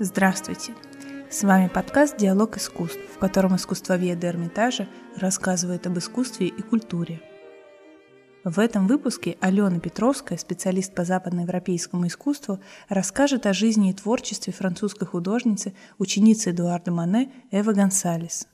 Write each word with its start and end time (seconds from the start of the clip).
Здравствуйте! 0.00 0.74
С 1.30 1.44
вами 1.44 1.68
подкаст 1.68 2.16
«Диалог 2.16 2.56
искусств», 2.56 2.98
в 3.14 3.18
котором 3.20 3.54
искусствоведы 3.54 4.26
Эрмитажа 4.26 4.88
рассказывают 5.16 5.86
об 5.86 5.96
искусстве 5.98 6.48
и 6.48 6.62
культуре. 6.62 7.20
В 8.42 8.58
этом 8.58 8.88
выпуске 8.88 9.38
Алена 9.40 9.78
Петровская, 9.78 10.36
специалист 10.36 10.92
по 10.92 11.04
западноевропейскому 11.04 12.08
искусству, 12.08 12.58
расскажет 12.88 13.46
о 13.46 13.52
жизни 13.52 13.90
и 13.90 13.94
творчестве 13.94 14.52
французской 14.52 15.06
художницы, 15.06 15.74
ученицы 15.98 16.50
Эдуарда 16.50 16.90
Мане 16.90 17.30
Эвы 17.52 17.72
Гонсалес– 17.72 18.48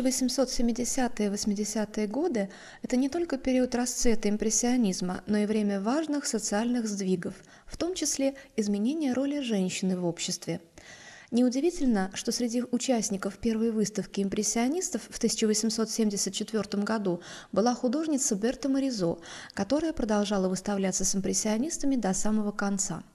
1870-80-е 0.00 2.06
годы– 2.06 2.48
это 2.82 2.96
не 2.96 3.08
только 3.08 3.38
период 3.38 3.74
расцвета 3.74 4.28
импрессионизма, 4.28 5.24
но 5.26 5.38
и 5.38 5.46
время 5.46 5.80
важных 5.80 6.26
социальных 6.26 6.86
сдвигов, 6.86 7.34
в 7.66 7.76
том 7.76 7.94
числе 7.94 8.36
изменения 8.56 9.12
роли 9.12 9.40
женщины 9.40 9.98
в 9.98 10.06
обществе. 10.06 10.60
Неудивительно, 11.30 12.10
что 12.14 12.32
среди 12.32 12.62
участников 12.62 13.38
первой 13.38 13.70
выставки 13.70 14.20
импрессионистов 14.20 15.02
в 15.10 15.16
1874 15.16 16.82
году 16.82 17.22
была 17.50 17.74
художница 17.74 18.36
Берта 18.36 18.68
Моризо, 18.68 19.18
которая 19.52 19.92
продолжала 19.92 20.48
выставляться 20.48 21.04
с 21.04 21.16
импрессионистами 21.16 21.96
до 21.96 22.14
самого 22.14 22.52
конца– 22.52 23.02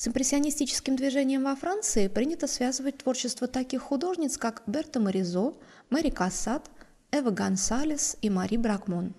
с 0.00 0.08
импрессионистическим 0.08 0.96
движением 0.96 1.44
во 1.44 1.54
Франции 1.54 2.08
принято 2.08 2.46
связывать 2.46 2.96
творчество 2.96 3.46
таких 3.46 3.82
художниц, 3.82 4.38
как 4.38 4.62
Берта 4.66 4.98
Моризо, 4.98 5.52
Мэри 5.90 6.08
Кассат, 6.08 6.70
Эва 7.12 7.28
Гонсалес 7.28 8.16
и 8.22 8.30
Мари 8.30 8.56
Бракмон. 8.56 9.12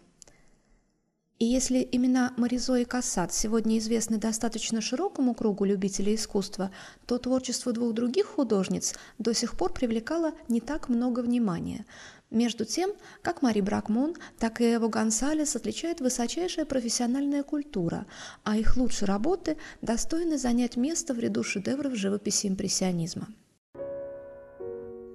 И 1.42 1.46
если 1.46 1.90
имена 1.92 2.34
Маризо 2.38 2.76
и 2.76 2.86
Кассат 2.86 3.34
сегодня 3.34 3.80
известны 3.80 4.20
достаточно 4.20 4.80
широкому 4.80 5.34
кругу 5.34 5.66
любителей 5.66 6.14
искусства, 6.14 6.70
то 7.08 7.18
творчество 7.18 7.74
двух 7.74 7.96
других 7.96 8.28
художниц 8.28 8.94
до 9.18 9.34
сих 9.34 9.58
пор 9.58 9.74
привлекало 9.74 10.34
не 10.50 10.62
так 10.62 10.88
много 10.88 11.22
внимания. 11.22 11.88
Между 12.30 12.64
тем, 12.64 12.92
как 13.24 13.42
Мари 13.42 13.62
Бракмон, 13.62 14.14
так 14.38 14.62
и 14.62 14.66
Эво 14.66 14.88
Гонсалес 14.88 15.56
отличает 15.56 16.00
высочайшая 16.00 16.66
профессиональная 16.66 17.42
культура, 17.42 18.06
а 18.44 18.56
их 18.56 18.78
лучшие 18.78 19.08
работы 19.08 19.58
достойны 19.82 20.38
занять 20.38 20.78
место 20.78 21.16
в 21.16 21.20
ряду 21.20 21.44
шедевров 21.44 21.96
живописи 21.96 22.46
импрессионизма. 22.50 23.28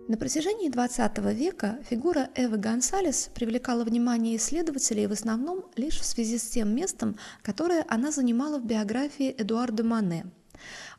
На 0.09 0.17
протяжении 0.17 0.71
XX 0.71 1.35
века 1.35 1.79
фигура 1.91 2.31
Эвы 2.37 2.59
Гонсалес 2.59 3.29
привлекала 3.35 3.83
внимание 3.83 4.37
исследователей 4.37 5.07
в 5.07 5.13
основном 5.13 5.65
лишь 5.75 5.99
в 5.99 6.05
связи 6.05 6.39
с 6.39 6.45
тем 6.49 6.75
местом, 6.77 7.17
которое 7.43 7.85
она 7.89 8.13
занимала 8.13 8.59
в 8.61 8.65
биографии 8.65 9.35
Эдуарда 9.37 9.83
Мане– 9.83 10.27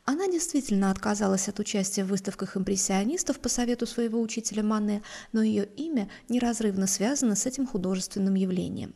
она 0.04 0.26
действительно 0.26 0.90
отказалась 0.90 1.48
от 1.48 1.58
участия 1.58 2.04
в 2.04 2.08
выставках 2.08 2.56
импрессионистов 2.56 3.40
по 3.40 3.48
совету 3.48 3.86
своего 3.86 4.20
учителя 4.20 4.62
Мане, 4.62 5.02
но 5.32 5.42
ее 5.42 5.66
имя 5.76 6.08
неразрывно 6.28 6.86
связано 6.86 7.34
с 7.34 7.44
этим 7.44 7.66
художественным 7.66 8.34
явлением. 8.34 8.94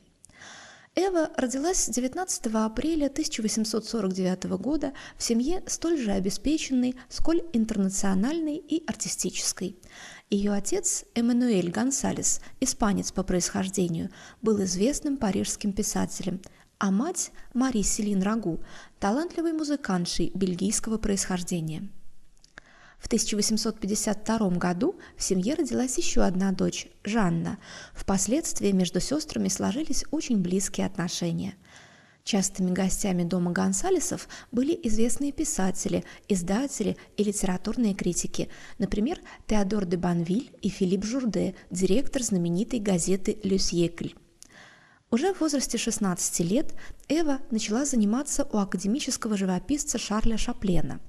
Эва 0.94 1.30
родилась 1.38 1.88
19 1.88 2.48
апреля 2.53 3.06
1849 3.06 4.44
года 4.60 4.92
в 5.16 5.22
семье 5.22 5.62
столь 5.66 5.97
же 5.97 6.10
обеспеченной, 6.10 6.97
сколь 7.08 7.42
интернациональной 7.54 8.56
и 8.56 8.84
артистической. 8.86 9.78
Ее 10.28 10.53
отец, 10.53 11.06
Эммануэль 11.14 11.70
Гонсалес, 11.70 12.42
испанец 12.60 13.10
по 13.10 13.22
происхождению, 13.22 14.10
был 14.42 14.62
известным 14.64 15.16
парижским 15.16 15.72
писателем, 15.72 16.42
а 16.76 16.91
мать 16.91 17.30
Мари 17.54 17.80
Селин 17.80 18.20
Рагу– 18.20 18.60
талантливой 19.00 19.54
музыкантшей 19.54 20.30
бельгийского 20.34 20.98
происхождения. 20.98 21.88
В 23.03 23.07
1852 23.07 24.49
году 24.51 24.95
в 25.17 25.25
семье 25.25 25.55
родилась 25.55 25.99
еще 25.99 26.23
одна 26.23 26.53
дочь– 26.53 26.87
Жанна. 27.05 27.59
Впоследствии 27.95 28.71
между 28.71 29.01
сестрами 29.01 29.49
сложились 29.49 30.05
очень 30.13 30.39
близкие 30.39 30.87
отношения. 30.87 31.57
Частыми 32.23 32.71
гостями 32.71 33.25
дома 33.25 33.51
Гонсалесов 33.51 34.29
были 34.53 34.79
известные 34.85 35.33
писатели, 35.33 36.05
издатели 36.29 36.97
и 37.17 37.25
литературные 37.25 37.95
критики, 37.95 38.49
например, 38.79 39.19
Теодор 39.49 39.84
де 39.84 39.97
Банвиль 39.97 40.53
и 40.63 40.69
Филипп 40.69 41.05
Журде, 41.05 41.57
директор 41.73 42.23
знаменитой 42.23 42.79
газеты 42.79 43.37
«Ле 43.43 43.59
Сьекль». 43.59 44.11
Уже 45.12 45.34
в 45.34 45.43
возрасте 45.43 45.77
16 45.77 46.41
лет 46.41 46.73
Эва 47.06 47.41
начала 47.50 47.84
заниматься 47.84 48.49
у 48.50 48.56
академического 48.56 49.37
живописца 49.37 49.99
Шарля 49.99 50.39
Шаплена. 50.39 51.00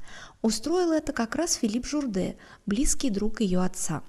Устроил 0.42 0.92
это 0.92 1.14
как 1.14 1.36
раз 1.36 1.54
Филипп 1.54 1.86
Журде, 1.86 2.36
близкий 2.66 3.10
друг 3.10 3.40
ее 3.40 3.64
отца. 3.64 4.04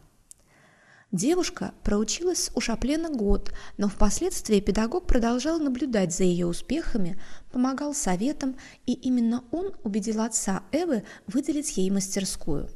Девушка 1.13 1.75
проучилась 1.85 2.51
у 2.57 2.61
Шаплена 2.61 3.09
год, 3.09 3.53
но 3.79 3.89
впоследствии 3.89 4.59
педагог 4.59 5.07
продолжал 5.07 5.61
наблюдать 5.61 6.13
за 6.13 6.25
ее 6.25 6.49
успехами, 6.49 7.17
помогал 7.53 7.95
советам, 7.95 8.57
и 8.87 8.95
именно 8.95 9.45
он 9.53 9.77
убедил 9.85 10.23
отца 10.23 10.65
Эвы 10.73 11.05
выделить 11.29 11.77
ей 11.77 11.89
мастерскую. 11.93 12.69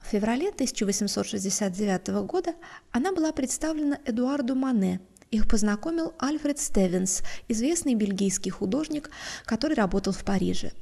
В 0.00 0.06
феврале 0.06 0.48
1869 0.48 2.08
года 2.24 2.54
она 2.92 3.12
была 3.12 3.30
представлена 3.32 3.98
Эдуарду 4.06 4.54
Мане– 4.54 5.02
их 5.30 5.48
познакомил 5.48 6.14
Альфред 6.18 6.58
Стевенс, 6.58 7.22
известный 7.48 7.94
бельгийский 7.94 8.50
художник, 8.50 9.10
который 9.44 9.74
работал 9.74 10.12
в 10.12 10.24
Париже. 10.24 10.72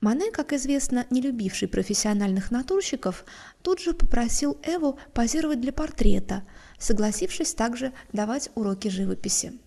Мане, 0.00 0.30
как 0.30 0.52
известно, 0.52 1.06
не 1.10 1.22
любивший 1.22 1.68
профессиональных 1.68 2.50
натурщиков, 2.50 3.24
тут 3.62 3.80
же 3.80 3.94
попросил 3.94 4.58
Эву 4.62 4.98
позировать 5.14 5.60
для 5.60 5.72
портрета, 5.72 6.42
согласившись 6.78 7.54
также 7.54 7.92
давать 8.12 8.50
уроки 8.54 8.88
живописи. 8.88 9.58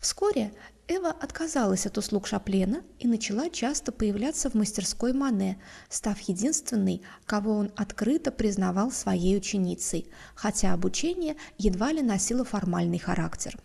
Вскоре 0.00 0.52
Эва 0.90 1.10
отказалась 1.10 1.84
от 1.84 1.98
услуг 1.98 2.26
Шаплена 2.26 2.80
и 2.98 3.06
начала 3.06 3.50
часто 3.50 3.92
появляться 3.92 4.48
в 4.48 4.54
мастерской 4.54 5.12
Мане, 5.12 5.60
став 5.90 6.18
единственной, 6.20 7.02
кого 7.26 7.52
он 7.56 7.70
открыто 7.76 8.32
признавал 8.32 8.90
своей 8.90 9.36
ученицей, 9.36 10.10
хотя 10.34 10.72
обучение 10.72 11.36
едва 11.58 11.92
ли 11.92 12.00
носило 12.00 12.42
формальный 12.42 12.98
характер. 12.98 13.58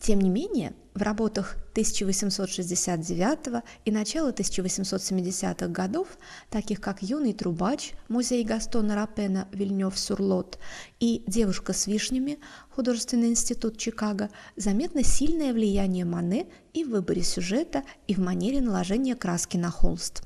Тем 0.00 0.18
не 0.18 0.30
менее, 0.30 0.72
в 0.94 1.02
работах 1.02 1.56
1869 1.72 3.62
и 3.84 3.90
начала 3.90 4.30
1870-х 4.30 5.68
годов, 5.68 6.08
таких 6.48 6.80
как 6.80 7.02
«Юный 7.02 7.34
трубач», 7.34 7.92
музей 8.08 8.42
Гастона 8.42 8.94
Рапена 8.94 9.46
Вильнёв-Сурлот 9.52 10.58
и 11.00 11.22
«Девушка 11.26 11.74
с 11.74 11.86
вишнями», 11.86 12.38
художественный 12.70 13.28
институт 13.28 13.76
Чикаго, 13.76 14.30
заметно 14.56 15.04
сильное 15.04 15.52
влияние 15.52 16.06
Мане 16.06 16.46
и 16.72 16.82
в 16.82 16.90
выборе 16.90 17.22
сюжета, 17.22 17.82
и 18.06 18.14
в 18.14 18.18
манере 18.20 18.62
наложения 18.62 19.14
краски 19.14 19.58
на 19.58 19.70
холст. 19.70 20.22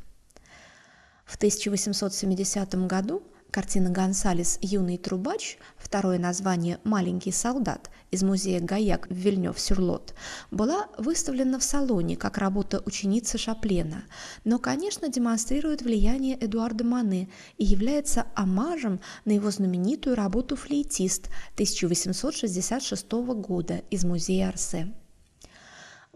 В 1.26 1.34
1870 1.34 2.86
году 2.86 3.24
Картина 3.54 3.88
Гонсалес 3.88 4.58
«Юный 4.62 4.98
трубач», 4.98 5.58
второе 5.76 6.18
название 6.18 6.80
«Маленький 6.82 7.30
солдат» 7.30 7.88
из 8.10 8.24
музея 8.24 8.58
Гаяк 8.60 9.06
в 9.08 9.14
Вильнёв-Сюрлот, 9.14 10.12
была 10.50 10.88
выставлена 10.98 11.60
в 11.60 11.62
салоне 11.62 12.16
как 12.16 12.38
работа 12.38 12.82
ученицы 12.84 13.38
Шаплена, 13.38 14.06
но, 14.42 14.58
конечно, 14.58 15.08
демонстрирует 15.08 15.82
влияние 15.82 16.36
Эдуарда 16.36 16.82
Мане 16.82 17.28
и 17.56 17.64
является 17.64 18.26
омажем 18.34 18.98
на 19.24 19.30
его 19.30 19.52
знаменитую 19.52 20.16
работу 20.16 20.56
«Флейтист» 20.56 21.28
1866 21.54 23.12
года 23.12 23.82
из 23.88 24.04
музея 24.04 24.48
Арсе. 24.48 24.92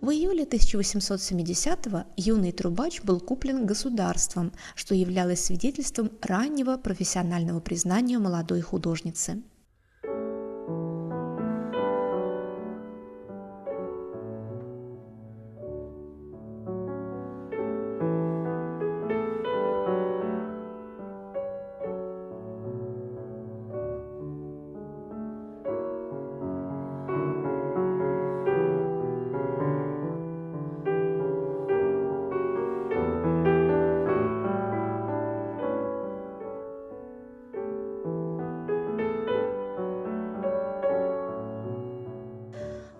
В 0.01 0.11
июле 0.11 0.45
1870-го 0.45 2.05
юный 2.17 2.53
трубач 2.53 3.03
был 3.03 3.19
куплен 3.19 3.67
государством, 3.67 4.53
что 4.77 4.95
являлось 4.95 5.41
свидетельством 5.41 6.13
раннего 6.23 6.77
профессионального 6.77 7.59
признания 7.59 8.21
молодой 8.21 8.61
художницы. 8.61 9.43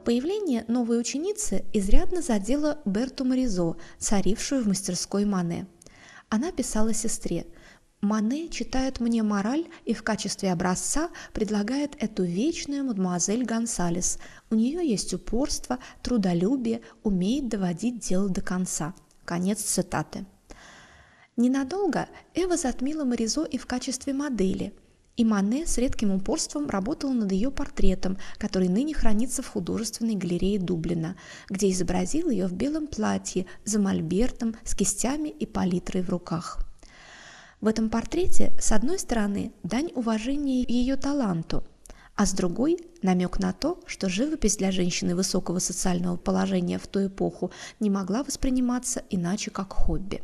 Внимание 0.09 0.65
новой 0.69 0.99
ученицы 0.99 1.67
изрядно 1.75 2.23
задело 2.23 2.79
Берту 2.87 3.27
Моризо, 3.27 3.77
царившую 3.99 4.65
в 4.65 4.67
мастерской 4.67 5.27
Мане. 5.27 5.67
Она 6.31 6.51
писала 6.51 6.95
сестре 6.95 7.47
«Мане 8.01 8.49
читает 8.49 9.01
мне 9.01 9.23
мораль 9.23 9.67
и 9.85 9.93
в 9.93 10.03
качестве 10.03 10.51
образца 10.51 11.11
предлагает 11.35 11.95
эту 12.03 12.23
вечную 12.23 12.85
мадемуазель 12.85 13.45
Гонсалес. 13.45 14.19
У 14.49 14.55
нее 14.55 14.81
есть 14.89 15.13
упорство, 15.13 15.79
трудолюбие, 16.03 16.81
умеет 17.03 17.49
доводить 17.49 17.99
дело 17.99 18.31
до 18.31 18.41
конца». 18.41 18.95
Конец 19.27 19.61
цитаты. 19.61 20.25
Ненадолго 21.37 22.09
Эва 22.33 22.57
затмила 22.57 23.05
Маризо 23.05 23.45
и 23.45 23.59
в 23.59 23.67
качестве 23.67 24.15
модели, 24.15 24.73
и 25.19 25.25
Мане 25.25 25.67
с 25.67 25.77
редким 25.79 26.13
упорством 26.13 26.71
работал 26.71 27.13
над 27.13 27.33
ее 27.33 27.51
портретом, 27.51 28.17
который 28.39 28.69
ныне 28.69 28.95
хранится 28.95 29.43
в 29.43 29.49
художественной 29.49 30.15
галерее 30.15 30.61
Дублина, 30.61 31.17
где 31.51 31.71
изобразил 31.71 32.31
ее 32.31 32.47
в 32.47 32.53
белом 32.53 32.87
платье 32.87 33.47
за 33.65 33.81
мольбертом 33.81 34.55
с 34.63 34.77
кистями 34.77 35.29
и 35.29 35.45
палитрой 35.45 36.03
в 36.03 36.09
руках. 36.09 36.61
В 37.61 37.67
этом 37.67 37.91
портрете, 37.91 38.53
с 38.61 38.71
одной 38.71 39.01
стороны, 39.01 39.53
дань 39.65 39.91
уважения 39.97 40.63
ее 40.63 40.95
таланту, 40.95 41.65
а 42.15 42.25
с 42.25 42.33
другой– 42.33 42.79
намек 43.03 43.41
на 43.41 43.53
то, 43.53 43.81
что 43.87 44.09
живопись 44.09 44.57
для 44.57 44.71
женщины 44.71 45.17
высокого 45.17 45.59
социального 45.59 46.17
положения 46.17 46.79
в 46.79 46.87
ту 46.87 47.09
эпоху 47.09 47.51
не 47.81 47.91
могла 47.91 48.23
восприниматься 48.23 49.03
иначе, 49.11 49.51
как 49.51 49.73
хобби. 49.73 50.23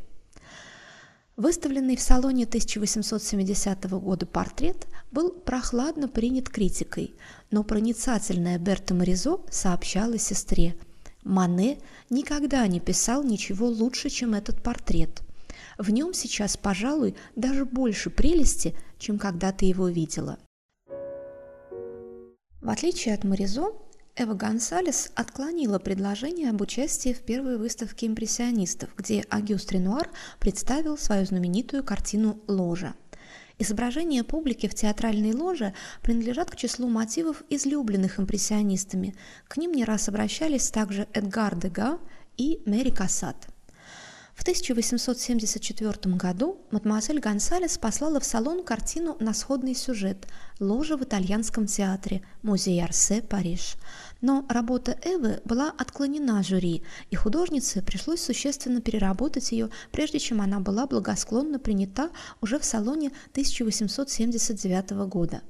Выставленный 1.37 1.97
в 1.97 2.01
салоне 2.01 2.45
1870 2.45 3.85
года 3.91 4.25
портрет 4.25 4.87
был 5.11 5.33
прохладно 5.33 6.09
принят 6.09 6.49
критикой, 6.49 7.15
но 7.51 7.65
проницательная 7.65 8.59
Берта 8.59 8.95
Моризо 8.95 9.41
сообщала 9.51 10.17
сестре, 10.17 10.77
Мане 11.25 11.79
никогда 12.11 12.67
не 12.67 12.81
писал 12.81 13.25
ничего 13.25 13.67
лучше, 13.67 14.11
чем 14.11 14.35
этот 14.35 14.63
портрет. 14.63 15.23
В 15.79 15.91
нем 15.91 16.13
сейчас, 16.13 16.59
пожалуй, 16.59 17.17
даже 17.35 17.65
больше 17.65 18.11
прелести, 18.11 18.77
чем 18.99 19.19
когда 19.19 19.51
ты 19.51 19.65
его 19.65 19.89
видела. 19.89 20.39
В 22.61 22.69
отличие 22.69 23.15
от 23.15 23.25
Моризо, 23.25 23.73
Эва 24.17 24.35
Гонсалес 24.35 25.11
отклонила 25.17 25.81
предложение 25.81 26.51
об 26.51 26.61
участии 26.61 27.13
в 27.13 27.23
первой 27.23 27.59
выставке 27.59 28.07
импрессионистов, 28.07 28.95
где 28.97 29.25
Агюст 29.29 29.73
Ренуар 29.73 30.09
представил 30.39 30.97
свою 30.97 31.27
знаменитую 31.27 31.83
картину 31.83 32.39
«Ложа». 32.47 32.95
Изображения 33.59 34.23
публики 34.23 34.69
в 34.69 34.75
театральной 34.75 35.33
ложе 35.33 35.75
принадлежат 36.01 36.49
к 36.49 36.57
числу 36.57 36.89
мотивов, 36.89 37.43
излюбленных 37.51 38.21
импрессионистами. 38.21 39.17
К 39.49 39.57
ним 39.57 39.73
не 39.73 39.85
раз 39.85 40.09
обращались 40.09 40.71
также 40.71 41.09
Эдгар 41.13 41.57
Дега 41.57 41.99
и 42.37 42.63
Мэри 42.67 42.91
Кассат. 42.91 43.49
В 44.35 44.43
1874 44.43 46.17
году 46.17 46.59
мадемуазель 46.73 47.21
Гонсалес 47.21 47.79
послала 47.79 48.19
в 48.19 48.25
салон 48.25 48.65
картину 48.65 49.17
на 49.21 49.33
сходный 49.33 49.77
сюжет 49.77 50.27
«Ложа 50.59 50.97
в 50.97 51.05
итальянском 51.05 51.67
театре. 51.67 52.23
Музей 52.43 52.83
Арсе, 52.83 53.23
Париж». 53.23 53.77
Но 54.27 54.47
работа 54.49 54.97
Эвы 55.03 55.43
была 55.45 55.71
отклонена 55.77 56.43
жюри, 56.43 56.83
и 57.11 57.15
художнице 57.15 57.83
пришлось 57.83 58.23
существенно 58.23 58.81
переработать 58.81 59.53
ее, 59.53 59.69
прежде 59.93 60.19
чем 60.19 60.41
она 60.41 60.61
была 60.61 60.87
благосклонно 60.87 61.59
принята 61.59 62.09
уже 62.41 62.59
в 62.59 62.65
салоне 62.65 63.09
1879 63.33 64.93
года. 65.09 65.43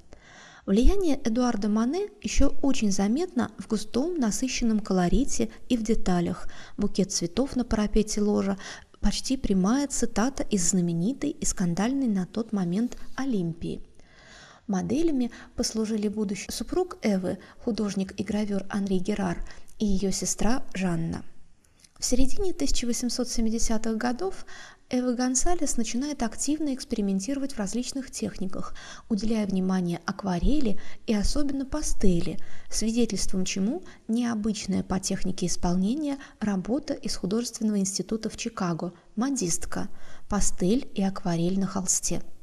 Влияние 0.66 1.20
Эдуарда 1.22 1.68
Мане 1.68 2.08
еще 2.20 2.46
очень 2.62 2.90
заметно 2.90 3.52
в 3.58 3.68
густом 3.68 4.16
насыщенном 4.18 4.80
колорите 4.80 5.50
и 5.68 5.76
в 5.76 5.84
деталях. 5.84 6.48
Букет 6.76 7.12
цветов 7.12 7.54
на 7.54 7.64
парапете 7.64 8.22
ложа, 8.22 8.58
почти 8.98 9.36
прямая 9.36 9.86
цитата 9.86 10.42
из 10.42 10.70
знаменитой 10.70 11.30
и 11.30 11.44
скандальной 11.44 12.08
на 12.08 12.26
тот 12.26 12.52
момент 12.52 12.96
Олимпии. 13.14 13.82
Моделями 14.66 15.30
послужили 15.56 16.08
будущий 16.08 16.50
супруг 16.50 16.96
Эвы, 17.02 17.38
художник 17.58 18.18
и 18.18 18.24
гравер 18.24 18.66
Анри 18.70 18.98
Герар, 18.98 19.44
и 19.78 19.84
ее 19.84 20.10
сестра 20.12 20.64
Жанна. 20.74 21.24
В 21.98 22.04
середине 22.04 22.52
1870-х 22.52 23.94
годов 23.94 24.44
Эва 24.90 25.12
Гонсалес 25.14 25.76
начинает 25.76 26.22
активно 26.22 26.74
экспериментировать 26.74 27.54
в 27.54 27.58
различных 27.58 28.10
техниках, 28.10 28.74
уделяя 29.08 29.46
внимание 29.46 30.00
акварели 30.04 30.78
и 31.06 31.14
особенно 31.14 31.64
пастели, 31.64 32.38
свидетельством 32.70 33.44
чему 33.44 33.82
необычная 34.08 34.82
по 34.82 35.00
технике 35.00 35.46
исполнения 35.46 36.18
работа 36.40 36.94
из 36.94 37.16
художественного 37.16 37.78
института 37.78 38.28
в 38.28 38.36
Чикаго 38.36 38.92
«Модистка»– 39.16 39.88
пастель 40.28 40.90
и 40.94 41.02
акварель 41.02 41.58
на 41.58 41.66
холсте– 41.66 42.22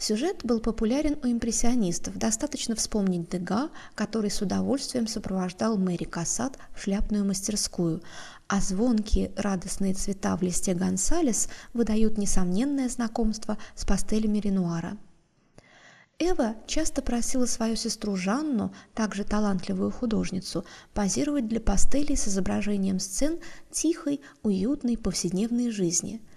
Сюжет 0.00 0.44
был 0.44 0.60
популярен 0.60 1.18
у 1.24 1.26
импрессионистов. 1.26 2.16
Достаточно 2.16 2.76
вспомнить 2.76 3.28
Дега, 3.28 3.68
который 3.96 4.30
с 4.30 4.40
удовольствием 4.40 5.08
сопровождал 5.08 5.76
Мэри 5.76 6.04
Кассат 6.04 6.56
в 6.72 6.80
шляпную 6.80 7.24
мастерскую, 7.24 8.00
а 8.46 8.60
звонкие 8.60 9.32
радостные 9.36 9.94
цвета 9.94 10.36
в 10.36 10.42
листе 10.42 10.74
Гонсалес 10.74 11.48
выдают 11.74 12.16
несомненное 12.16 12.88
знакомство 12.88 13.58
с 13.74 13.84
пастелями 13.84 14.38
Ренуара. 14.38 14.96
Эва 16.20 16.54
часто 16.68 17.02
просила 17.02 17.46
свою 17.46 17.74
сестру 17.74 18.14
Жанну, 18.14 18.72
также 18.94 19.24
талантливую 19.24 19.90
художницу, 19.90 20.64
позировать 20.94 21.48
для 21.48 21.60
пастелей 21.60 22.16
с 22.16 22.28
изображением 22.28 23.00
сцен 23.00 23.40
тихой, 23.72 24.20
уютной 24.44 24.96
повседневной 24.96 25.70
жизни– 25.70 26.22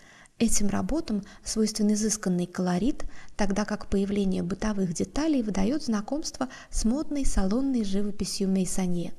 Этим 0.42 0.70
работам 0.70 1.22
свойствен 1.44 1.94
изысканный 1.94 2.48
колорит, 2.48 3.06
тогда 3.38 3.64
как 3.64 3.86
появление 3.86 4.42
бытовых 4.42 4.92
деталей 4.92 5.44
выдает 5.44 5.84
знакомство 5.84 6.50
с 6.72 6.84
модной 6.84 7.28
салонной 7.28 7.84
живописью 7.84 8.50
Мейсонье. 8.50 9.14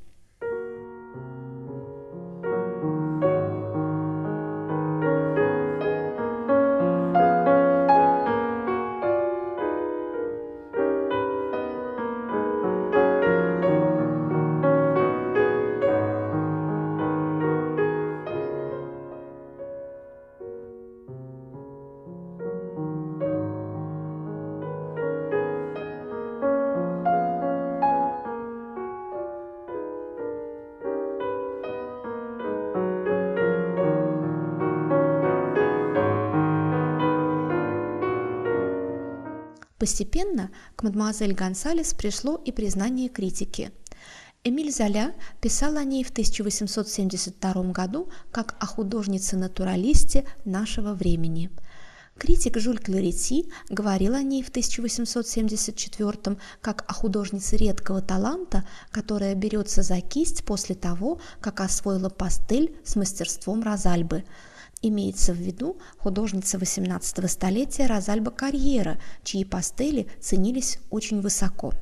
Постепенно 39.82 40.52
к 40.76 40.84
мадемуазель 40.84 41.34
Гонсалес 41.34 41.92
пришло 41.92 42.36
и 42.36 42.52
признание 42.52 43.08
критики. 43.08 43.72
Эмиль 44.44 44.70
Золя 44.70 45.12
писал 45.40 45.76
о 45.76 45.82
ней 45.82 46.04
в 46.04 46.10
1872 46.10 47.52
году 47.72 48.08
как 48.30 48.54
о 48.60 48.66
художнице-натуралисте 48.66 50.24
нашего 50.44 50.94
времени. 50.94 51.50
Критик 52.16 52.58
Жюль 52.58 52.78
Кларети 52.78 53.50
говорил 53.70 54.14
о 54.14 54.22
ней 54.22 54.44
в 54.44 54.50
1874 54.50 56.36
как 56.60 56.84
о 56.86 56.94
художнице 56.94 57.56
редкого 57.56 58.02
таланта, 58.02 58.64
которая 58.92 59.34
берется 59.34 59.82
за 59.82 60.00
кисть 60.00 60.44
после 60.44 60.76
того, 60.76 61.20
как 61.40 61.60
освоила 61.60 62.08
пастель 62.08 62.76
с 62.84 62.94
мастерством 62.94 63.64
Розальбы– 63.64 64.22
Имеется 64.82 65.32
в 65.32 65.36
виду 65.36 65.78
художница 65.98 66.58
XVIII 66.58 67.28
столетия 67.28 67.86
Розальба 67.86 68.32
Карьера, 68.32 68.98
чьи 69.22 69.44
пастели 69.44 70.08
ценились 70.20 70.80
очень 70.90 71.20
высоко. 71.20 71.72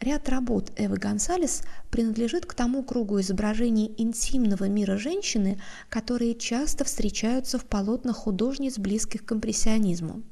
Ряд 0.00 0.28
работ 0.28 0.72
Эвы 0.76 0.96
Гонсалес 0.96 1.62
принадлежит 1.90 2.46
к 2.46 2.54
тому 2.54 2.82
кругу 2.82 3.20
изображений 3.20 3.94
интимного 3.96 4.68
мира 4.68 4.96
женщины, 4.96 5.60
которые 5.88 6.34
часто 6.34 6.84
встречаются 6.84 7.58
в 7.58 7.64
полотнах 7.64 8.16
художниц, 8.16 8.78
близких 8.78 9.24
к 9.24 9.32
импрессионизму. 9.32 10.22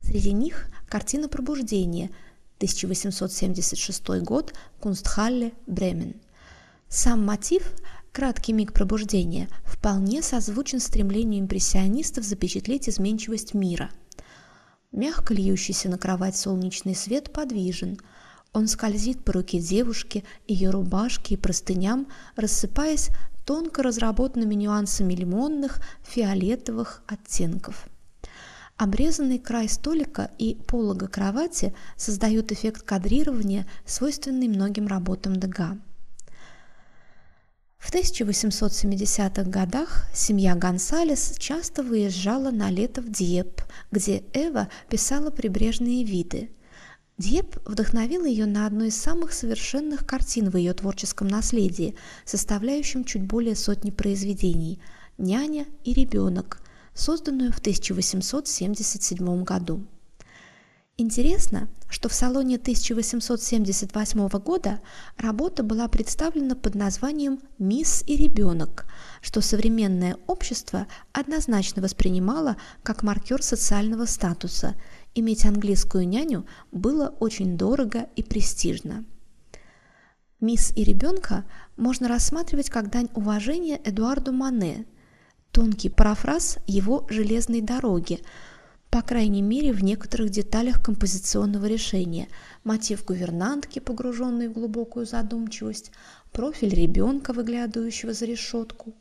Среди 0.00 0.32
них 0.32 0.68
картина 0.88 1.28
«Пробуждение» 1.28 2.10
1876 2.58 4.22
год, 4.22 4.54
Кунстхалле, 4.80 5.52
Бремен. 5.66 6.14
Сам 6.88 7.24
мотив 7.24 7.72
Краткий 8.12 8.52
миг 8.52 8.74
пробуждения 8.74 9.48
вполне 9.64 10.20
созвучен 10.20 10.80
стремлению 10.80 11.40
импрессионистов 11.40 12.24
запечатлеть 12.24 12.86
изменчивость 12.86 13.54
мира. 13.54 13.90
Мягко 14.92 15.32
льющийся 15.32 15.88
на 15.88 15.96
кровать 15.96 16.36
солнечный 16.36 16.94
свет 16.94 17.32
подвижен. 17.32 17.98
Он 18.52 18.68
скользит 18.68 19.24
по 19.24 19.32
руке 19.32 19.60
девушки, 19.60 20.24
ее 20.46 20.68
рубашке 20.68 21.34
и 21.34 21.38
простыням, 21.38 22.06
рассыпаясь 22.36 23.08
тонко 23.46 23.82
разработанными 23.82 24.56
нюансами 24.56 25.14
лимонных, 25.14 25.80
фиолетовых 26.02 27.02
оттенков. 27.06 27.88
Обрезанный 28.76 29.38
край 29.38 29.70
столика 29.70 30.30
и 30.36 30.56
полога 30.66 31.08
кровати 31.08 31.74
создают 31.96 32.52
эффект 32.52 32.82
кадрирования, 32.82 33.66
свойственный 33.86 34.48
многим 34.48 34.86
работам 34.86 35.34
Дега. 35.36 35.78
В 37.82 37.92
1870-х 37.92 39.42
годах 39.50 40.06
семья 40.14 40.54
Гонсалес 40.54 41.34
часто 41.36 41.82
выезжала 41.82 42.52
на 42.52 42.70
лето 42.70 43.02
в 43.02 43.10
Диеп, 43.10 43.60
где 43.90 44.22
Эва 44.32 44.68
писала 44.88 45.30
прибрежные 45.30 46.04
виды. 46.04 46.50
Диеп 47.18 47.58
вдохновил 47.68 48.24
ее 48.24 48.46
на 48.46 48.66
одну 48.66 48.84
из 48.84 48.96
самых 48.96 49.32
совершенных 49.32 50.06
картин 50.06 50.48
в 50.48 50.56
ее 50.56 50.74
творческом 50.74 51.26
наследии, 51.26 51.96
составляющем 52.24 53.02
чуть 53.02 53.24
более 53.24 53.56
сотни 53.56 53.90
произведений 53.90 54.80
«Няня 55.18 55.66
и 55.82 55.92
ребенок», 55.92 56.62
созданную 56.94 57.52
в 57.52 57.58
1877 57.58 59.42
году. 59.42 59.84
Интересно, 61.02 61.68
что 61.88 62.08
в 62.08 62.14
салоне 62.14 62.58
1878 62.58 64.28
года 64.38 64.78
работа 65.16 65.64
была 65.64 65.88
представлена 65.88 66.54
под 66.54 66.76
названием 66.76 67.40
«Мисс 67.58 68.04
и 68.06 68.16
ребенок», 68.16 68.86
что 69.20 69.40
современное 69.40 70.16
общество 70.28 70.86
однозначно 71.10 71.82
воспринимало 71.82 72.56
как 72.84 73.02
маркер 73.02 73.42
социального 73.42 74.04
статуса. 74.04 74.76
Иметь 75.16 75.44
английскую 75.44 76.06
няню 76.06 76.46
было 76.70 77.08
очень 77.18 77.58
дорого 77.58 78.06
и 78.14 78.22
престижно. 78.22 79.04
«Мисс 80.38 80.72
и 80.76 80.84
ребенка» 80.84 81.44
можно 81.76 82.06
рассматривать 82.06 82.70
как 82.70 82.92
дань 82.92 83.08
уважения 83.16 83.80
Эдуарду 83.82 84.32
Мане, 84.32 84.86
тонкий 85.50 85.88
парафраз 85.88 86.58
его 86.68 87.08
«Железной 87.10 87.60
дороги», 87.60 88.20
по 88.92 89.00
крайней 89.00 89.40
мере 89.40 89.72
в 89.72 89.82
некоторых 89.82 90.28
деталях 90.28 90.84
композиционного 90.84 91.64
решения. 91.64 92.28
Мотив 92.62 93.06
гувернантки, 93.06 93.78
погруженный 93.78 94.48
в 94.48 94.52
глубокую 94.52 95.06
задумчивость, 95.06 95.92
профиль 96.30 96.74
ребенка, 96.74 97.32
выглядывающего 97.32 98.12
за 98.12 98.26
решетку. 98.26 98.92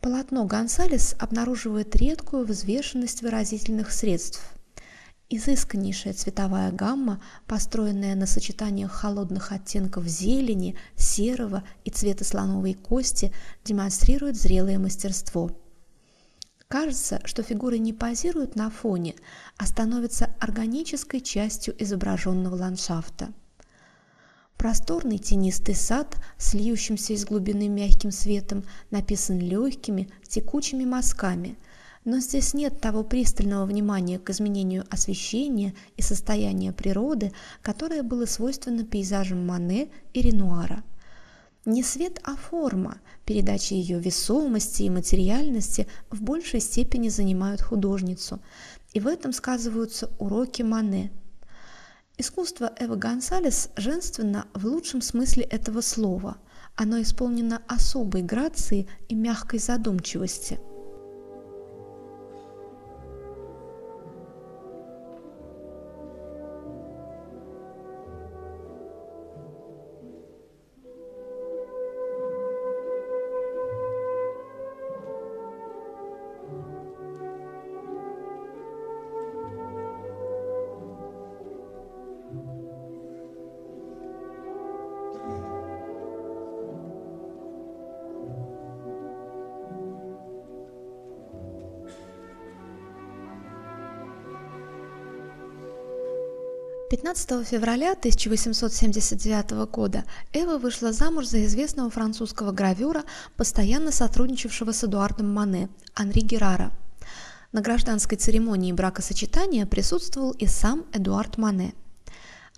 Полотно 0.00 0.46
Гонсалес 0.46 1.14
обнаруживает 1.18 1.94
редкую 1.94 2.46
взвешенность 2.46 3.20
выразительных 3.20 3.92
средств. 3.92 4.42
Изысканнейшая 5.28 6.14
цветовая 6.14 6.72
гамма, 6.72 7.22
построенная 7.46 8.14
на 8.14 8.24
сочетаниях 8.24 8.92
холодных 8.92 9.52
оттенков 9.52 10.06
зелени, 10.06 10.74
серого 10.96 11.64
и 11.84 11.90
цвета 11.90 12.24
слоновой 12.24 12.72
кости, 12.72 13.30
демонстрирует 13.62 14.36
зрелое 14.36 14.78
мастерство– 14.78 15.50
Кажется, 16.72 17.20
что 17.26 17.42
фигуры 17.42 17.76
не 17.76 17.92
позируют 17.92 18.56
на 18.56 18.70
фоне, 18.70 19.14
а 19.58 19.66
становятся 19.66 20.34
органической 20.40 21.20
частью 21.20 21.74
изображенного 21.76 22.56
ландшафта. 22.56 23.30
Просторный 24.56 25.18
тенистый 25.18 25.74
сад 25.74 26.16
с 26.38 26.54
льющимся 26.54 27.12
из 27.12 27.26
глубины 27.26 27.68
мягким 27.68 28.10
светом 28.10 28.64
написан 28.90 29.38
легкими, 29.38 30.08
текучими 30.26 30.86
мазками, 30.86 31.58
но 32.06 32.20
здесь 32.20 32.54
нет 32.54 32.80
того 32.80 33.04
пристального 33.04 33.66
внимания 33.66 34.18
к 34.18 34.30
изменению 34.30 34.86
освещения 34.88 35.74
и 35.98 36.00
состояния 36.00 36.72
природы, 36.72 37.34
которое 37.60 38.02
было 38.02 38.24
свойственно 38.24 38.86
пейзажам 38.86 39.46
Мане 39.46 39.90
и 40.14 40.22
Ренуара– 40.22 40.82
не 41.64 41.82
свет, 41.82 42.20
а 42.24 42.36
форма, 42.36 42.98
передача 43.24 43.74
ее 43.74 43.98
весомости 43.98 44.82
и 44.82 44.90
материальности 44.90 45.86
в 46.10 46.22
большей 46.22 46.60
степени 46.60 47.08
занимают 47.08 47.60
художницу, 47.60 48.40
и 48.92 49.00
в 49.00 49.06
этом 49.06 49.32
сказываются 49.32 50.10
уроки 50.18 50.62
Мане. 50.62 51.12
Искусство 52.18 52.72
Эвы 52.78 52.96
Гонсалес 52.96 53.70
женственно 53.76 54.46
в 54.54 54.66
лучшем 54.66 55.00
смысле 55.02 55.44
этого 55.44 55.80
слова. 55.80 56.36
Оно 56.74 57.00
исполнено 57.00 57.62
особой 57.68 58.22
грацией 58.22 58.88
и 59.08 59.14
мягкой 59.14 59.58
задумчивости– 59.58 60.58
15 96.92 97.48
февраля 97.48 97.92
1879 97.92 99.52
года 99.70 100.04
Эва 100.34 100.58
вышла 100.58 100.92
замуж 100.92 101.24
за 101.24 101.46
известного 101.46 101.88
французского 101.88 102.52
гравюра, 102.52 103.04
постоянно 103.34 103.90
сотрудничавшего 103.90 104.72
с 104.72 104.84
Эдуардом 104.84 105.32
Мане, 105.32 105.70
Анри 105.94 106.20
Герара. 106.20 106.70
На 107.50 107.62
гражданской 107.62 108.18
церемонии 108.18 108.72
бракосочетания 108.72 109.64
присутствовал 109.64 110.32
и 110.32 110.46
сам 110.46 110.84
Эдуард 110.92 111.38
Мане. 111.38 111.72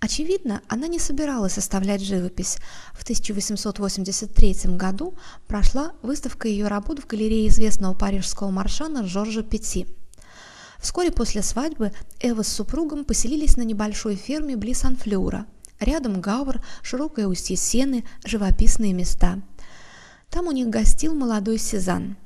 Очевидно, 0.01 0.61
она 0.67 0.87
не 0.89 0.99
собиралась 0.99 1.57
оставлять 1.57 2.01
живопись. 2.01 2.57
В 2.91 3.03
1883 3.03 4.75
году 4.75 5.13
прошла 5.47 5.93
выставка 6.01 6.49
ее 6.49 6.67
работ 6.67 6.99
в 6.99 7.07
галерее 7.07 7.47
известного 7.47 7.93
парижского 7.93 8.49
маршана 8.49 9.07
Жоржа 9.07 9.43
Петти. 9.43 9.87
Вскоре 10.85 11.09
после 11.09 11.41
свадьбы 11.41 11.91
Эва 12.19 12.43
с 12.43 12.47
супругом 12.47 13.05
поселились 13.05 13.57
на 13.57 13.63
небольшой 13.63 14.15
ферме 14.15 14.55
близ 14.55 14.83
Анфлюра. 14.83 15.47
Рядом 15.79 16.21
Гавр, 16.21 16.61
широкое 16.83 17.25
устье 17.25 17.55
Сены, 17.55 18.05
живописные 18.23 18.93
места. 18.93 19.41
Там 20.29 20.45
у 20.45 20.51
них 20.51 20.69
гостил 20.69 21.15
молодой 21.15 21.57
Сезанн. 21.57 22.17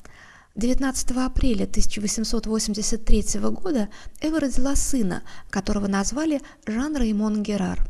19 0.55 1.11
апреля 1.11 1.63
1883 1.63 3.39
года 3.49 3.87
Эва 4.19 4.41
родила 4.41 4.75
сына, 4.75 5.23
которого 5.49 5.87
назвали 5.87 6.41
Жан 6.67 6.97
Раймон 6.97 7.41
Герар. 7.41 7.89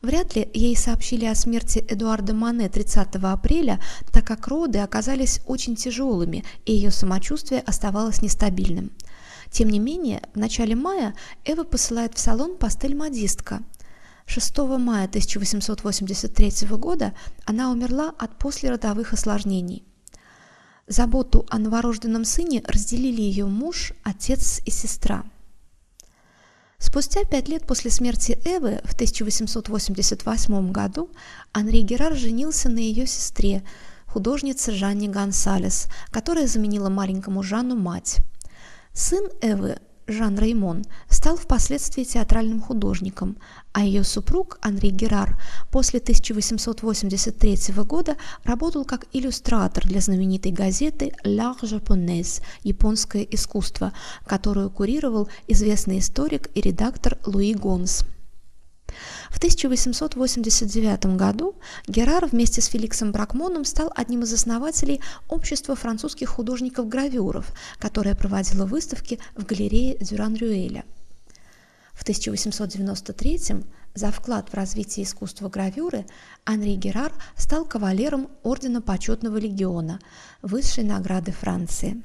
Вряд 0.00 0.34
ли 0.34 0.48
ей 0.54 0.76
сообщили 0.76 1.26
о 1.26 1.34
смерти 1.34 1.84
Эдуарда 1.90 2.32
Мане 2.32 2.70
30 2.70 3.16
апреля, 3.16 3.80
так 4.12 4.26
как 4.26 4.48
роды 4.48 4.78
оказались 4.78 5.40
очень 5.44 5.76
тяжелыми, 5.76 6.42
и 6.64 6.72
ее 6.72 6.90
самочувствие 6.90 7.60
оставалось 7.60 8.22
нестабильным. 8.22 8.92
Тем 9.50 9.70
не 9.70 9.78
менее, 9.78 10.22
в 10.34 10.38
начале 10.38 10.74
мая 10.74 11.14
Эва 11.44 11.64
посылает 11.64 12.14
в 12.14 12.18
салон 12.18 12.56
пастель-модистка. 12.56 13.62
6 14.26 14.58
мая 14.78 15.06
1883 15.06 16.68
года 16.76 17.14
она 17.44 17.70
умерла 17.70 18.12
от 18.18 18.38
послеродовых 18.38 19.12
осложнений. 19.12 19.84
Заботу 20.88 21.46
о 21.48 21.58
новорожденном 21.58 22.24
сыне 22.24 22.62
разделили 22.66 23.20
ее 23.20 23.46
муж, 23.46 23.92
отец 24.04 24.60
и 24.64 24.70
сестра. 24.70 25.24
Спустя 26.78 27.24
пять 27.24 27.48
лет 27.48 27.66
после 27.66 27.90
смерти 27.90 28.38
Эвы 28.44 28.80
в 28.84 28.94
1888 28.94 30.70
году 30.70 31.10
Анри 31.52 31.80
Герар 31.80 32.14
женился 32.14 32.68
на 32.68 32.78
ее 32.78 33.06
сестре, 33.06 33.64
художнице 34.06 34.72
Жанне 34.72 35.08
Гонсалес, 35.08 35.88
которая 36.10 36.46
заменила 36.46 36.88
маленькому 36.88 37.42
Жанну 37.42 37.76
мать. 37.76 38.18
Сын 38.98 39.28
Эвы, 39.42 39.76
Жан 40.06 40.38
Реймон, 40.38 40.86
стал 41.10 41.36
впоследствии 41.36 42.02
театральным 42.02 42.62
художником, 42.62 43.36
а 43.74 43.84
ее 43.84 44.02
супруг 44.04 44.58
Анри 44.62 44.88
Герар 44.88 45.38
после 45.70 46.00
1883 46.00 47.74
года 47.84 48.16
работал 48.42 48.86
как 48.86 49.04
иллюстратор 49.12 49.86
для 49.86 50.00
знаменитой 50.00 50.50
газеты 50.50 51.12
«L'Art 51.24 51.60
Japonaise»– 51.60 52.40
«Японское 52.62 53.22
искусство», 53.30 53.92
которую 54.24 54.70
курировал 54.70 55.28
известный 55.46 55.98
историк 55.98 56.48
и 56.54 56.62
редактор 56.62 57.18
Луи 57.26 57.52
Гонс. 57.52 58.02
В 59.30 59.38
1889 59.38 61.16
году 61.16 61.56
Герар 61.86 62.26
вместе 62.26 62.60
с 62.60 62.66
Феликсом 62.66 63.12
Бракмоном 63.12 63.64
стал 63.64 63.92
одним 63.94 64.22
из 64.22 64.32
основателей 64.32 65.00
Общества 65.28 65.74
французских 65.74 66.28
художников-гравюров, 66.28 67.52
которое 67.78 68.14
проводило 68.14 68.66
выставки 68.66 69.18
в 69.34 69.44
галерее 69.44 69.96
Дюран-Рюэля. 69.98 70.84
В 71.92 72.02
1893 72.02 73.64
За 73.94 74.12
вклад 74.12 74.50
в 74.50 74.54
развитие 74.54 75.04
искусства 75.04 75.48
гравюры 75.48 76.06
Анри 76.44 76.74
Герар 76.74 77.12
стал 77.36 77.64
кавалером 77.64 78.28
Ордена 78.42 78.82
Почетного 78.82 79.38
Легиона, 79.38 79.98
высшей 80.42 80.84
награды 80.84 81.32
Франции. 81.32 82.02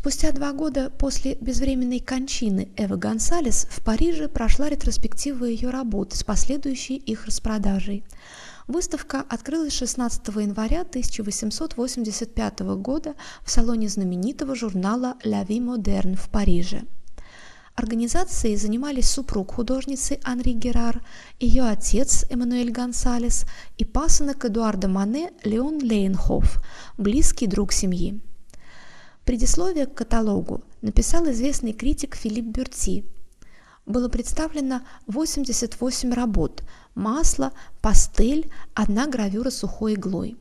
Спустя 0.00 0.32
два 0.32 0.54
года 0.54 0.88
после 0.88 1.34
безвременной 1.42 2.00
кончины 2.00 2.70
Эвы 2.78 2.96
Гонсалес 2.96 3.66
в 3.68 3.82
Париже 3.82 4.28
прошла 4.28 4.70
ретроспектива 4.70 5.44
ее 5.44 5.68
работ 5.68 6.14
с 6.14 6.24
последующей 6.24 6.96
их 6.96 7.26
распродажей. 7.26 8.02
Выставка 8.66 9.20
открылась 9.20 9.74
16 9.74 10.26
января 10.28 10.80
1885 10.80 12.60
года 12.78 13.14
в 13.44 13.50
салоне 13.50 13.90
знаменитого 13.90 14.54
журнала 14.54 15.16
«La 15.22 15.46
Vie 15.46 15.60
Moderne» 15.60 16.16
в 16.16 16.30
Париже. 16.30 16.84
Организацией 17.74 18.56
занимались 18.56 19.10
супруг 19.10 19.52
художницы 19.52 20.18
Анри 20.24 20.52
Герар, 20.52 21.02
ее 21.38 21.64
отец 21.64 22.24
Эммануэль 22.30 22.70
Гонсалес 22.70 23.44
и 23.76 23.84
пасынок 23.84 24.46
Эдуарда 24.46 24.88
Мане 24.88 25.32
Леон 25.44 25.78
Лейнхоф, 25.82 26.62
близкий 26.96 27.46
друг 27.46 27.72
семьи. 27.72 28.18
Предисловие 29.30 29.86
к 29.86 29.94
каталогу 29.94 30.64
написал 30.82 31.30
известный 31.30 31.72
критик 31.72 32.16
Филипп 32.16 32.46
Бюрти. 32.46 33.04
Было 33.86 34.08
представлено 34.08 34.80
88 35.06 36.12
работ– 36.12 36.64
масло, 36.96 37.52
пастель, 37.80 38.50
одна 38.74 39.06
гравюра 39.06 39.50
сухой 39.50 39.94
иглой. 39.94 40.36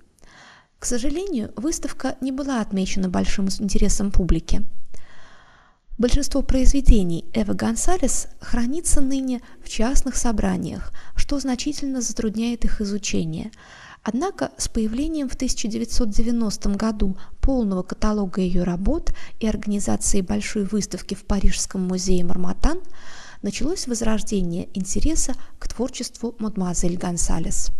К 0.80 0.86
сожалению, 0.86 1.54
выставка 1.56 2.18
не 2.20 2.32
была 2.32 2.62
отмечена 2.62 3.10
большим 3.10 3.48
интересом 3.60 4.10
публики. 4.10 4.66
Большинство 6.00 6.42
произведений 6.42 7.26
Эвы 7.36 7.54
Гонсалес 7.54 8.28
хранится 8.40 9.02
ныне 9.02 9.44
в 9.64 9.70
частных 9.70 10.16
собраниях, 10.16 10.94
что 11.16 11.40
значительно 11.40 12.02
затрудняет 12.02 12.66
их 12.66 12.82
изучение– 12.82 13.52
Однако 14.04 14.52
с 14.58 14.68
появлением 14.68 15.28
в 15.28 15.36
1990 15.36 16.70
году 16.76 17.18
полного 17.42 17.84
каталога 17.84 18.42
ее 18.42 18.64
работ 18.64 19.12
и 19.40 19.48
организацией 19.48 20.24
большой 20.24 20.64
выставки 20.64 21.16
в 21.16 21.26
Парижском 21.26 21.82
музее 21.82 22.24
Марматан 22.24 22.80
началось 23.42 23.88
возрождение 23.88 24.70
интереса 24.74 25.34
к 25.60 25.68
творчеству 25.68 26.36
мадемуазель 26.40 26.98
Гонсалес. 26.98 27.72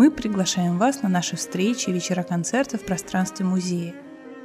Мы 0.00 0.10
приглашаем 0.10 0.78
вас 0.78 1.02
на 1.02 1.10
наши 1.10 1.36
встречи 1.36 1.90
и 1.90 1.92
вечера-концерты 1.92 2.78
в 2.78 2.86
пространстве 2.86 3.44
музея. 3.44 3.94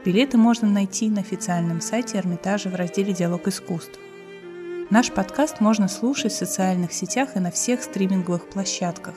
Билеты 0.04 0.38
можно 0.38 0.68
найти 0.68 1.10
на 1.10 1.22
официальном 1.22 1.80
сайте 1.80 2.18
Эрмитажа 2.18 2.68
в 2.68 2.76
разделе 2.76 3.14
«Диалог 3.14 3.48
искусств». 3.48 3.98
Наш 4.90 5.14
подкаст 5.14 5.62
можно 5.62 5.88
слушать 5.88 6.34
в 6.34 6.36
социальных 6.36 6.92
сетях 6.92 7.38
и 7.38 7.40
на 7.40 7.52
всех 7.52 7.84
стриминговых 7.84 8.50
площадках. 8.50 9.16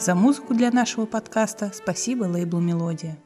За 0.00 0.16
музыку 0.16 0.52
для 0.52 0.72
нашего 0.72 1.06
подкаста 1.06 1.70
спасибо 1.72 2.24
лейблу 2.24 2.58
«Мелодия». 2.58 3.16